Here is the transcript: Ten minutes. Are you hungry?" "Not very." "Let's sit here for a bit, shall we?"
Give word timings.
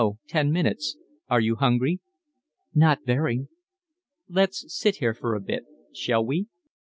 Ten 0.27 0.51
minutes. 0.51 0.97
Are 1.29 1.39
you 1.39 1.57
hungry?" 1.57 1.99
"Not 2.73 3.05
very." 3.05 3.45
"Let's 4.27 4.65
sit 4.75 4.95
here 4.95 5.13
for 5.13 5.35
a 5.35 5.39
bit, 5.39 5.65
shall 5.93 6.25
we?" 6.25 6.47